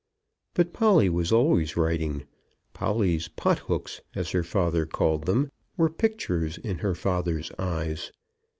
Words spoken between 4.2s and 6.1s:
her father called them, were